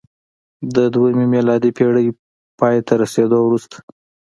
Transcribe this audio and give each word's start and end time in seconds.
د 0.75 0.77
دویمې 0.93 1.25
میلادي 1.33 1.71
پېړۍ 1.77 2.07
پای 2.59 2.77
ته 2.87 2.93
رسېدو 3.01 3.37
وروسته 3.43 3.77